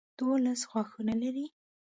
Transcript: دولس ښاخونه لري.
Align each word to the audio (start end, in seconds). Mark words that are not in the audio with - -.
دولس 0.19 0.61
ښاخونه 0.69 1.13
لري. 1.21 1.45